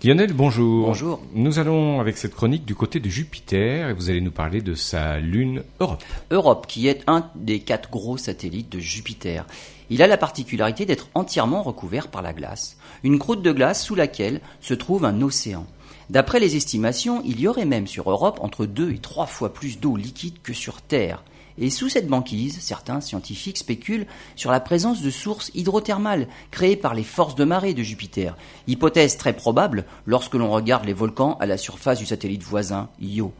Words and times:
Lionel, 0.00 0.32
bonjour. 0.32 0.86
Bonjour. 0.86 1.20
Nous 1.32 1.60
allons 1.60 2.00
avec 2.00 2.16
cette 2.16 2.34
chronique 2.34 2.64
du 2.64 2.74
côté 2.74 2.98
de 2.98 3.08
Jupiter 3.08 3.88
et 3.88 3.92
vous 3.92 4.10
allez 4.10 4.20
nous 4.20 4.32
parler 4.32 4.60
de 4.60 4.74
sa 4.74 5.20
lune 5.20 5.62
Europe. 5.78 6.02
Europe, 6.32 6.66
qui 6.66 6.88
est 6.88 7.02
un 7.06 7.30
des 7.36 7.60
quatre 7.60 7.88
gros 7.88 8.16
satellites 8.16 8.72
de 8.72 8.80
Jupiter. 8.80 9.46
Il 9.90 10.02
a 10.02 10.08
la 10.08 10.16
particularité 10.16 10.86
d'être 10.86 11.08
entièrement 11.14 11.62
recouvert 11.62 12.08
par 12.08 12.22
la 12.22 12.32
glace, 12.32 12.78
une 13.04 13.20
croûte 13.20 13.42
de 13.42 13.52
glace 13.52 13.84
sous 13.84 13.94
laquelle 13.94 14.40
se 14.60 14.74
trouve 14.74 15.04
un 15.04 15.22
océan. 15.22 15.66
D'après 16.10 16.40
les 16.40 16.56
estimations, 16.56 17.22
il 17.24 17.38
y 17.38 17.46
aurait 17.46 17.64
même 17.64 17.86
sur 17.86 18.10
Europe 18.10 18.40
entre 18.42 18.66
deux 18.66 18.90
et 18.90 18.98
trois 18.98 19.26
fois 19.26 19.52
plus 19.52 19.78
d'eau 19.78 19.96
liquide 19.96 20.42
que 20.42 20.52
sur 20.52 20.82
Terre. 20.82 21.22
Et 21.58 21.70
sous 21.70 21.88
cette 21.88 22.08
banquise, 22.08 22.58
certains 22.60 23.00
scientifiques 23.00 23.58
spéculent 23.58 24.06
sur 24.36 24.50
la 24.50 24.60
présence 24.60 25.02
de 25.02 25.10
sources 25.10 25.50
hydrothermales 25.54 26.28
créées 26.50 26.76
par 26.76 26.94
les 26.94 27.02
forces 27.02 27.34
de 27.34 27.44
marée 27.44 27.74
de 27.74 27.82
Jupiter, 27.82 28.36
hypothèse 28.66 29.16
très 29.16 29.34
probable 29.34 29.84
lorsque 30.06 30.34
l'on 30.34 30.50
regarde 30.50 30.84
les 30.84 30.92
volcans 30.92 31.36
à 31.40 31.46
la 31.46 31.56
surface 31.56 31.98
du 31.98 32.06
satellite 32.06 32.42
voisin 32.42 32.88
Io. 33.00 33.32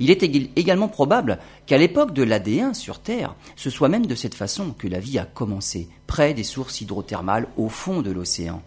Il 0.00 0.10
est 0.10 0.22
également 0.56 0.88
probable 0.88 1.38
qu'à 1.66 1.78
l'époque 1.78 2.14
de 2.14 2.22
l'AD1 2.22 2.74
sur 2.74 3.00
Terre, 3.00 3.34
ce 3.56 3.70
soit 3.70 3.88
même 3.88 4.06
de 4.06 4.14
cette 4.14 4.34
façon 4.34 4.70
que 4.70 4.86
la 4.88 5.00
vie 5.00 5.18
a 5.18 5.24
commencé, 5.24 5.88
près 6.06 6.34
des 6.34 6.44
sources 6.44 6.80
hydrothermales 6.80 7.48
au 7.56 7.68
fond 7.68 8.00
de 8.00 8.10
l'océan. 8.10 8.62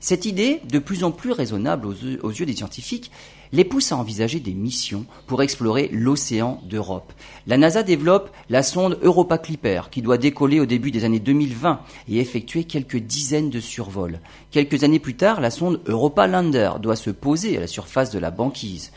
Cette 0.00 0.26
idée, 0.26 0.60
de 0.70 0.78
plus 0.78 1.04
en 1.04 1.10
plus 1.10 1.32
raisonnable 1.32 1.86
aux 1.86 2.30
yeux, 2.30 2.46
des 2.46 2.56
scientifiques, 2.56 3.10
les 3.52 3.64
pousse 3.64 3.92
à 3.92 3.96
envisager 3.96 4.40
des 4.40 4.54
missions 4.54 5.06
pour 5.26 5.42
explorer 5.42 5.88
l'océan 5.92 6.60
d'Europe. 6.64 7.12
La 7.46 7.56
NASA 7.56 7.82
développe 7.82 8.30
la 8.50 8.62
sonde 8.62 8.98
Europa 9.02 9.38
Clipper 9.38 9.82
qui 9.90 10.02
doit 10.02 10.18
décoller 10.18 10.60
au 10.60 10.66
début 10.66 10.90
des 10.90 11.04
années 11.04 11.20
2020 11.20 11.80
et 12.08 12.18
effectuer 12.18 12.64
quelques 12.64 12.98
dizaines 12.98 13.50
de 13.50 13.60
survols. 13.60 14.20
Quelques 14.50 14.84
années 14.84 14.98
plus 14.98 15.16
tard, 15.16 15.40
la 15.40 15.50
sonde 15.50 15.80
Europa 15.86 16.26
Lander 16.26 16.72
doit 16.82 16.96
se 16.96 17.10
poser 17.10 17.56
à 17.56 17.60
la 17.60 17.66
surface 17.66 18.10
de 18.10 18.18
la 18.18 18.30
banquise. 18.30 18.92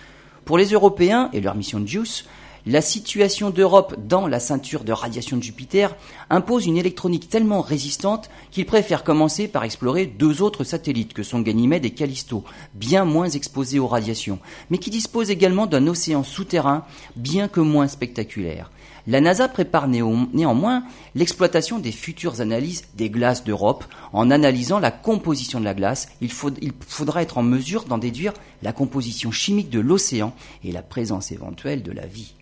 Pour 0.46 0.58
les 0.58 0.70
Européens 0.70 1.30
et 1.32 1.42
leur 1.42 1.56
mission 1.56 1.86
JUICE, 1.86 2.26
la 2.66 2.82
situation 2.82 3.50
d'Europe 3.50 3.96
dans 4.06 4.28
la 4.28 4.40
ceinture 4.40 4.84
de 4.84 4.92
radiation 4.92 5.38
de 5.38 5.44
Jupiter 5.44 5.96
impose 6.30 6.66
une 6.66 6.78
électronique 6.78 7.30
tellement 7.30 7.62
résistante 7.62 8.30
qu'ils 8.52 8.66
préfèrent 8.66 9.04
commencer 9.04 9.48
par 9.48 9.64
explorer 9.64 10.06
deux 10.06 10.42
autres 10.42 10.64
satellites 10.64 11.14
que 11.14 11.24
sont 11.24 11.40
Ganymède 11.40 11.86
et 11.86 11.92
Callisto, 11.92 12.44
bien 12.74 13.06
moins 13.06 13.30
exposés 13.30 13.80
aux 13.80 13.88
radiations, 13.88 14.40
mais 14.70 14.78
qui 14.78 14.90
disposent 14.90 15.32
également 15.32 15.68
d'un 15.68 15.88
océan 15.88 16.24
souterrain 16.24 16.86
bien 17.16 17.48
que 17.48 17.62
moins 17.62 17.88
spectaculaire. 17.88 18.72
La 19.08 19.22
NASA 19.22 19.48
prépare 19.48 19.88
néanmoins 19.88 20.84
l'exploitation 21.16 21.80
des 21.80 21.92
futures 21.92 22.42
analyses 22.42 22.84
des 22.96 23.10
glaces 23.10 23.44
d'Europe. 23.44 23.86
En 24.14 24.30
analysant 24.30 24.80
la 24.80 24.92
composition 24.92 25.60
de 25.60 25.66
la 25.66 25.74
glace, 25.74 26.10
il, 26.22 26.30
il 26.62 26.74
faudra 26.88 27.22
être 27.22 27.38
en 27.38 27.44
mesure 27.44 27.86
d'en 27.86 27.98
déduire 27.98 28.34
la 28.62 28.74
composition 28.74 29.32
chimique 29.32 29.70
de 29.70 29.80
l'océan 29.80 30.34
et 30.64 30.72
la 30.72 30.84
présence 30.84 31.32
éventuelle 31.32 31.82
de 31.82 31.92
la 31.92 32.06
vie. 32.06 32.36